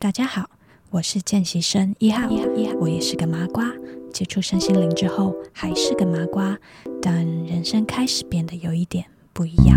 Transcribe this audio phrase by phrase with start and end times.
[0.00, 0.48] 大家好，
[0.90, 3.68] 我是见习生一号，一号，一号，我也是个麻瓜。
[4.12, 6.56] 接触身心灵之后，还是个麻瓜，
[7.02, 9.76] 但人生开始变得有一点不一样。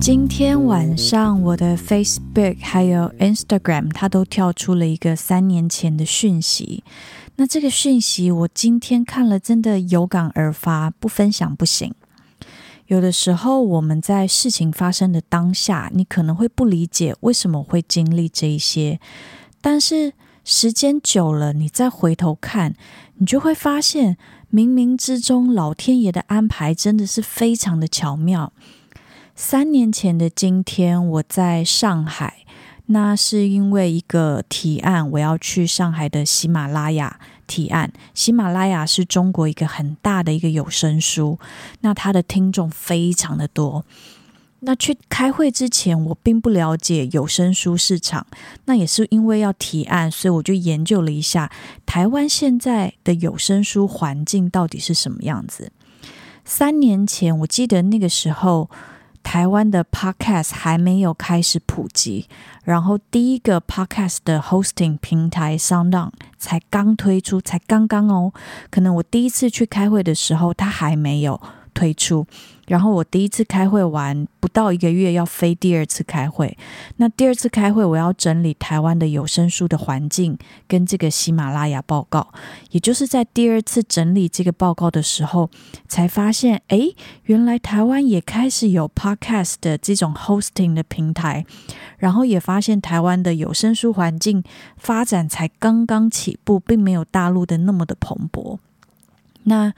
[0.00, 6.82] 今天晚上，我的 Facebook 还有 Instagram，它都跳出了一个三年前的讯息。
[7.36, 11.94] 那这个讯息，我今天看了，真的有感而发，不分享不行。
[12.92, 19.00] 有的时候，我们在事情发生的当下，你可能会不理解为什么会经历这一些，
[19.62, 20.12] 但是
[20.44, 22.74] 时间久了，你再回头看，
[23.14, 24.18] 你就会发现，
[24.52, 28.52] 冥冥之中，老天爷的安排真的是非常的巧妙。
[29.34, 32.44] 三年前的今天，我在上海。
[32.86, 37.92] 那是因为一个提案，我要去上海的喜马拉雅提案。
[38.14, 41.38] 喜马拉雅是中国一个很大的一个有声书，
[41.80, 43.84] 那它的听众非常的多。
[44.60, 48.26] 那去开会之前，我并不了解有声书市场，
[48.66, 51.50] 那也是因为要提案，所以我就研究了一下
[51.84, 55.72] 台湾现在的有声书环境到底是什么样子。
[56.44, 58.70] 三年前，我记得那个时候。
[59.22, 62.28] 台湾的 Podcast 还没有开始普及，
[62.64, 68.32] 然后第一个 Podcast 的 hosting 平台 SoundOn 才刚推出，才刚刚哦，
[68.70, 71.40] 可能我第一次去开会的时候，它还没有。
[71.74, 72.26] 推出，
[72.66, 76.56] 然后我第一次开会完不到一个月，要飞第二次开会。
[76.96, 80.36] 那第二次开会，我要整理台湾的有声书的环境
[80.68, 82.32] 跟这个喜马拉雅报告。
[82.70, 85.50] 也就是在第二次整理这个报告的时候，
[85.88, 86.90] 才发现，哎，
[87.24, 91.44] 原来台湾也开始有 Podcast 的这种 hosting 的平台，
[91.98, 94.42] 然后也发现台湾的有声书环境
[94.76, 98.58] 发展才刚刚起步，并没有大陆的那么的蓬勃。
[99.44, 99.74] 那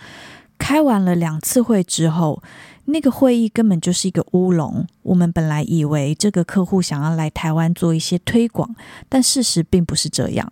[0.67, 2.43] 开完了两次会之后，
[2.87, 4.87] 那个会议根本就是一个乌龙。
[5.03, 8.75] 我们本来以为这个客户想要来台湾做一些推广，
[9.11, 10.51] 但事实并不是这样。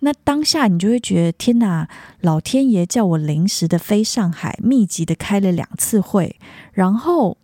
[0.00, 1.88] 那当下你就会觉得，天哪，
[2.22, 6.34] 老天爷叫我临时的飞上海，密集的开了两次会，
[6.72, 7.38] 然后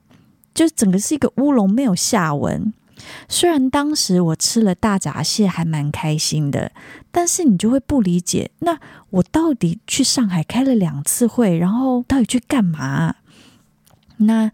[0.53, 2.75] 就整个是一个乌龙，没有下文。
[3.29, 6.73] 虽然当时我吃了大闸蟹，还蛮开心的，
[7.11, 8.79] 但是你就会不理解，那
[9.11, 13.17] 我到底去上海开了两次会，然后到底去干嘛？
[14.19, 14.53] 那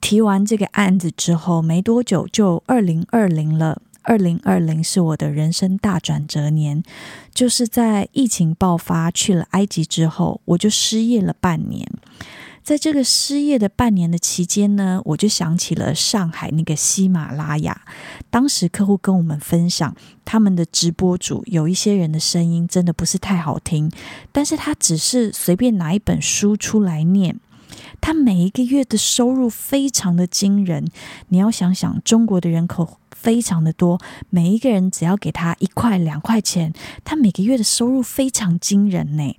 [0.00, 3.82] 提完这个案子之后，没多久就二零二零了。
[4.04, 6.82] 二零二零是我的人生大转折年，
[7.34, 11.86] 就是在疫情爆发去了埃及之后，我就失业了半年。
[12.68, 17.80] 在这个失业的半年的期间呢，我就想起了上海那个喜马拉雅。
[18.28, 19.96] 当时客户跟我们分享，
[20.26, 23.90] 他们的直播主有一些人的声音真的不是太好听，
[24.32, 27.40] 但是他只是随便拿一本书出来念，
[28.02, 30.86] 他每一个月的收入非常的惊人。
[31.28, 39.34] 你要想想，中国的人口非常的多，每一个人只要给他一块两块钱，他每个月的收入非常惊人呢。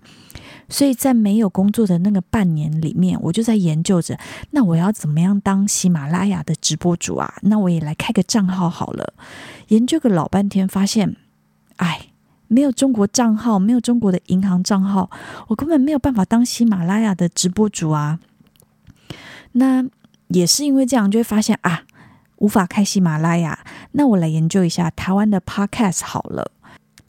[0.70, 4.18] 所以在没有工作的那个半年里面，我就在研究着，
[4.52, 7.34] 那我要怎么样当喜马拉雅的直播主啊？
[7.42, 9.14] 那我也来开个账号好了。
[9.70, 11.16] 研究个老半天，发现，
[11.78, 12.12] 哎，
[12.48, 15.10] 没有中国账号，没有中国的银行账号，
[15.48, 18.20] 我根本没有办法当喜马拉雅的直播主啊。
[19.54, 19.84] 那
[20.28, 21.84] 也是因为这样，就会发现啊，
[22.38, 23.66] 无法开喜马拉雅。
[23.94, 26.52] 那我来研究一下台湾的 Podcast 好了。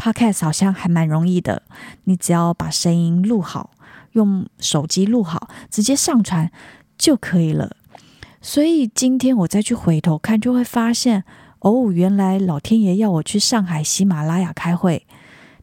[0.01, 1.63] Podcast 好像还蛮容易的，
[2.05, 3.73] 你只要把声音录好，
[4.13, 6.51] 用手机录好，直接上传
[6.97, 7.77] 就可以了。
[8.41, 11.23] 所以今天我再去回头看，就会发现，
[11.59, 15.07] 哦，原来老天爷要我去上海喜马拉雅开会，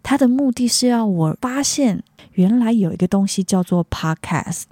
[0.03, 2.03] 他的目的是要我发现，
[2.33, 4.65] 原来有一个东西叫做 Podcast。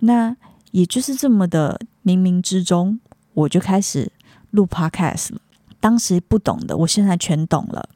[0.00, 0.36] 那
[0.72, 2.98] 也就是这么的冥冥之中，
[3.34, 4.10] 我就开始
[4.50, 5.36] 录 Podcast。
[5.78, 7.88] 当时不懂的，我现在全懂了。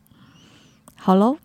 [1.07, 1.37] 好喽，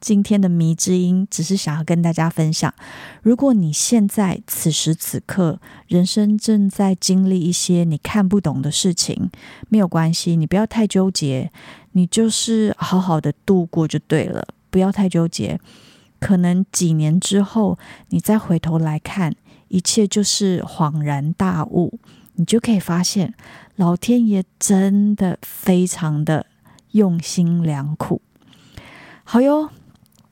[0.00, 2.72] 今天的谜之音只是想要跟大家分享，
[3.20, 9.30] 如果你现在此时此刻人生正在经历一些你看不懂的事情，
[9.68, 11.52] 没有关系，你不要太纠结，
[11.92, 15.60] 你就是好好的度过就对了，不要太纠结。
[16.18, 17.78] 可能几年之后，
[18.08, 19.34] 你再回头来看，
[19.68, 21.98] 一切就是恍然大悟，
[22.36, 23.34] 你就可以发现，
[23.76, 26.46] 老天爷真的非常的
[26.92, 28.22] 用心良苦。
[29.32, 29.70] 好哟，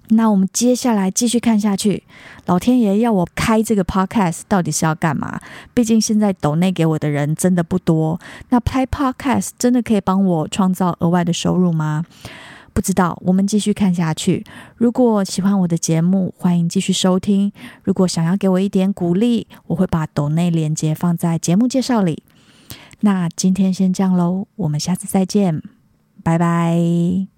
[0.09, 2.03] 那我们接下来继续看下去。
[2.47, 5.41] 老天爷要我开这个 podcast，到底是要干嘛？
[5.73, 8.19] 毕竟现在抖内给我的人真的不多。
[8.49, 12.05] 那拍 podcast 真的可以帮我创造额外的收入吗？
[12.73, 13.17] 不知道。
[13.25, 14.45] 我们继续看下去。
[14.75, 17.53] 如果喜欢我的节目，欢迎继续收听。
[17.85, 22.25] 如果想要给我一点鼓励，我会把抖内链接放在节目介绍里。
[23.03, 25.63] 那今天先这样喽，我们下次再见，
[26.25, 27.38] 拜拜。